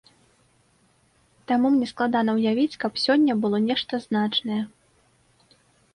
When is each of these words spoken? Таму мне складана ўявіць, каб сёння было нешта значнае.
Таму 1.51 1.67
мне 1.75 1.87
складана 1.93 2.31
ўявіць, 2.39 2.79
каб 2.85 2.93
сёння 3.05 3.33
было 3.45 3.57
нешта 3.69 3.93
значнае. 4.07 4.59